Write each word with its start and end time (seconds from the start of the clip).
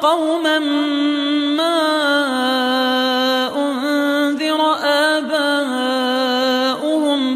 قوما 0.00 0.58
ما 1.58 1.78
أنذر 3.56 4.60
آباؤهم 5.18 6.06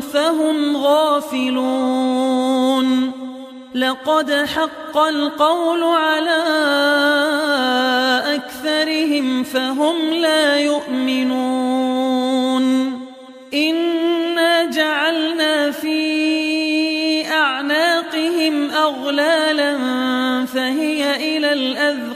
فهم 0.00 0.76
غافلون. 0.76 2.26
لقد 3.74 4.32
حق 4.32 4.98
القول 4.98 5.82
على 5.82 6.42
أكثرهم 8.34 9.44
فهم 9.44 10.10
لا 10.10 10.56
يؤمنون. 10.56 11.96
إنا 13.54 14.64
جعلنا 14.64 15.70
في 15.70 17.26
أعناقهم 17.32 18.70
أغلالا 18.70 19.76
فهي 20.46 21.36
إلى 21.36 21.52
الأذقان 21.52 22.15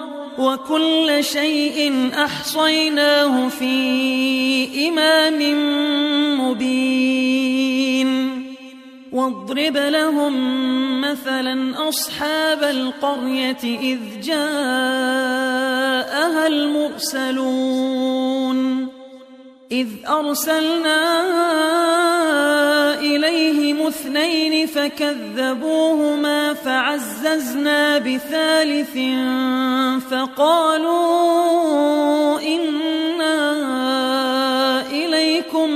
وكل 0.37 1.17
شيء 1.21 2.09
أحصيناه 2.13 3.49
في 3.49 4.89
إمام 4.89 5.39
مبين. 6.41 8.11
واضرب 9.11 9.77
لهم 9.77 10.33
مثلا 11.01 11.89
أصحاب 11.89 12.63
القرية 12.63 13.63
إذ 13.63 13.99
جاءها 14.23 14.47
المرسلون. 16.47 18.30
إذ 19.71 19.87
أرسلنا 20.07 20.99
إليهم 22.99 23.87
اثنين 23.87 24.67
فكذبوهما 24.67 26.53
فعززنا 26.53 27.97
بثالث 27.97 28.97
فقالوا 30.11 31.21
إنا 32.41 33.61
إليكم 34.91 35.69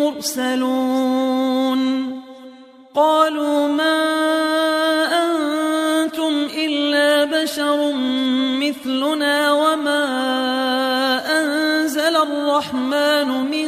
مرسلون 0.00 1.84
قالوا 2.94 3.68
ما 3.68 4.04
أنتم 5.24 6.48
إلا 6.56 7.24
بشر 7.24 7.92
مثلنا 8.60 9.43
الرحمن 12.54 13.50
من 13.50 13.66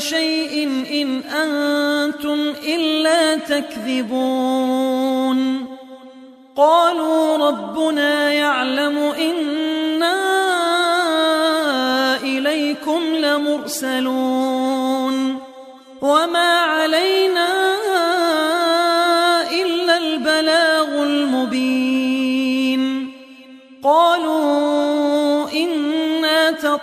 شيء 0.00 0.68
إن 0.92 1.22
أنتم 1.24 2.52
إلا 2.68 3.36
تكذبون. 3.36 5.38
قالوا 6.56 7.48
ربنا 7.48 8.32
يعلم 8.32 8.98
إنا 8.98 10.14
إليكم 12.22 13.02
لمرسلون. 13.14 15.14
وما 16.02 16.60
علينا 16.60 17.53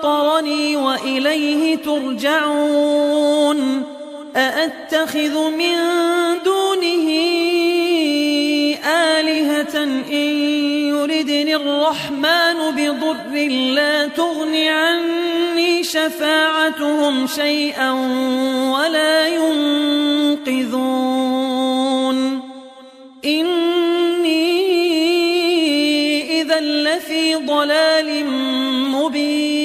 فطرني 0.00 0.76
وإليه 0.76 1.76
ترجعون. 1.76 3.60
أأتخذ 4.36 5.50
من 5.50 5.76
دونه 6.44 7.08
آلهة 8.86 9.82
إن 10.12 10.28
يردني 10.88 11.56
الرحمن 11.56 12.70
بضر 12.76 13.48
لا 13.74 14.06
تغن 14.06 14.54
عني 14.54 15.84
شفاعتهم 15.84 17.26
شيئا 17.26 17.90
ولا 18.72 19.28
ينقذون. 20.46 20.90
إني 23.24 24.60
إذا 26.40 26.60
لفي 26.60 27.34
ضلال 27.34 28.24
مبين. 28.96 29.59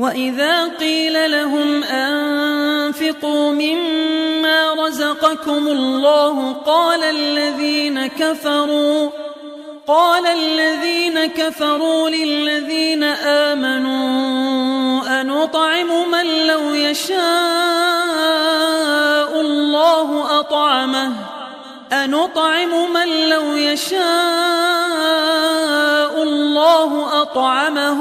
وإذا 0.00 0.64
قيل 0.64 1.30
لهم 1.30 1.84
أنفقوا 1.84 3.52
مما 3.52 4.74
رزقكم 4.74 5.68
الله 5.68 6.52
قال 6.52 7.02
الذين 7.02 8.06
كفروا 8.06 9.10
قال 9.86 10.26
الذين 10.26 11.26
كفروا 11.26 12.10
للذين 12.10 13.02
آمنوا 13.04 14.00
أنطعم 15.20 16.10
من 16.10 16.46
لو 16.46 16.74
يشاء 16.74 17.20
الله 19.40 20.40
أطعمه 20.40 21.29
أنطعم 21.92 22.92
من 22.92 23.28
لو 23.28 23.56
يشاء 23.56 24.00
الله 26.22 27.22
أطعمه 27.22 28.00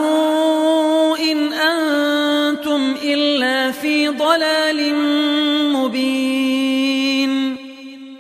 إن 1.18 1.54
أنتم 1.54 2.96
إلا 3.04 3.72
في 3.72 4.08
ضلال 4.10 4.96
مبين. 5.74 7.56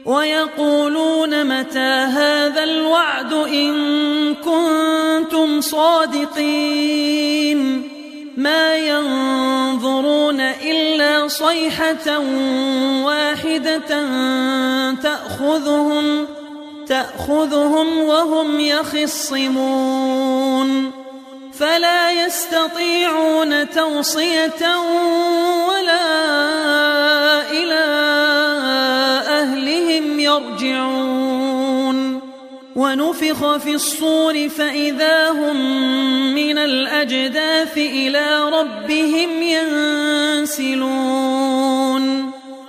ويقولون 0.05 1.59
متى 1.59 1.93
هذا 2.17 2.63
الوعد 2.63 3.33
إن 3.33 4.35
كنتم 4.35 5.61
صادقين. 5.61 7.19
ما 8.37 8.75
ينظرون 8.75 10.39
إلا 10.41 11.27
صيحة 11.27 12.19
واحدة 13.03 14.01
تأخذهم 15.39 16.27
تأخذهم 16.87 17.97
وهم 17.97 18.59
يخصمون. 18.59 20.29
فلا 21.59 22.25
يستطيعون 22.25 23.69
توصية 23.69 24.77
ولا 25.69 26.07
إلى 27.51 27.85
أهلهم 29.27 30.19
يرجعون. 30.19 32.19
ونفخ 32.75 33.57
في 33.57 33.75
الصور 33.75 34.49
فإذا 34.49 35.29
هم 35.29 35.55
من 36.35 36.57
الأجداث 36.57 37.77
إلى 37.77 38.49
ربهم 38.49 39.43
ينسلون. 40.43 42.28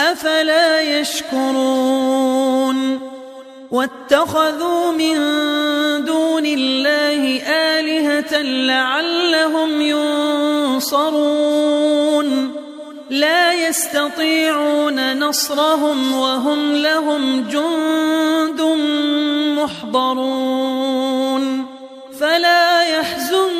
أفلا 0.00 0.80
يشكرون 0.80 3.00
واتخذوا 3.70 4.92
من 4.92 5.14
دون 6.04 6.46
الله 6.46 7.42
آلهة 7.46 8.42
لعلهم 8.42 9.80
ينصرون 10.80 12.52
لا 13.10 13.68
يستطيعون 13.68 15.18
نصرهم 15.18 16.18
وهم 16.18 16.72
لهم 16.72 17.48
جند 17.48 18.60
محضرون 19.58 21.66
فلا 22.20 22.82
يحزنك 22.82 23.59